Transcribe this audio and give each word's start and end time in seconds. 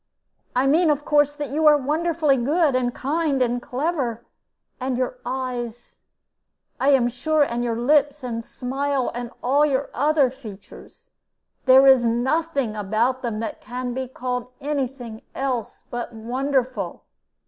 I 0.55 0.65
mean, 0.65 0.89
of 0.89 1.05
course, 1.05 1.35
that 1.35 1.51
you 1.51 1.67
are 1.67 1.77
wonderfully 1.77 2.35
good 2.37 2.75
and 2.75 2.91
kind 2.91 3.39
and 3.39 3.61
clever; 3.61 4.25
and 4.79 4.97
your 4.97 5.19
eyes, 5.23 5.99
I 6.79 6.89
am 6.89 7.07
sure, 7.07 7.43
and 7.43 7.63
your 7.63 7.75
lips 7.75 8.23
and 8.23 8.43
smile, 8.43 9.11
and 9.13 9.29
all 9.43 9.63
your 9.63 9.91
other 9.93 10.31
features 10.31 11.11
there 11.65 11.85
is 11.85 12.03
nothing 12.03 12.75
about 12.75 13.21
them 13.21 13.41
that 13.41 13.61
can 13.61 13.93
be 13.93 14.07
called 14.07 14.47
any 14.59 14.87
thing 14.87 15.21
else 15.35 15.83
but 15.91 16.11
wonderful." 16.11 17.03